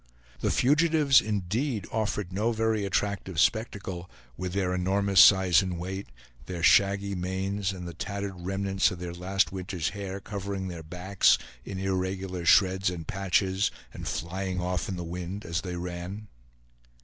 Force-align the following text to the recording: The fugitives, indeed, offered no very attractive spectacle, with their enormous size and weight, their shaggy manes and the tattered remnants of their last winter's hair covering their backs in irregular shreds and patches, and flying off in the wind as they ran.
The 0.39 0.49
fugitives, 0.49 1.21
indeed, 1.21 1.85
offered 1.91 2.33
no 2.33 2.51
very 2.53 2.85
attractive 2.87 3.39
spectacle, 3.39 4.09
with 4.35 4.53
their 4.53 4.73
enormous 4.73 5.21
size 5.21 5.61
and 5.61 5.77
weight, 5.77 6.07
their 6.47 6.63
shaggy 6.63 7.13
manes 7.13 7.71
and 7.71 7.87
the 7.87 7.93
tattered 7.93 8.33
remnants 8.35 8.89
of 8.89 8.97
their 8.97 9.13
last 9.13 9.51
winter's 9.51 9.89
hair 9.89 10.19
covering 10.19 10.69
their 10.69 10.81
backs 10.81 11.37
in 11.63 11.77
irregular 11.77 12.47
shreds 12.47 12.89
and 12.89 13.05
patches, 13.05 13.69
and 13.93 14.07
flying 14.07 14.59
off 14.59 14.89
in 14.89 14.95
the 14.97 15.03
wind 15.03 15.45
as 15.45 15.61
they 15.61 15.75
ran. 15.75 16.27